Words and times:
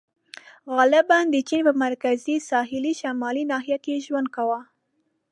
•غالباً 0.75 1.19
د 1.29 1.35
چین 1.49 1.61
په 1.67 1.73
مرکزي 1.85 2.35
ساحلي 2.49 2.93
شمالي 3.01 3.43
ناحیه 3.51 3.77
کې 3.83 3.91
یې 3.95 4.03
ژوند 4.05 4.27
کاوه. 4.35 4.59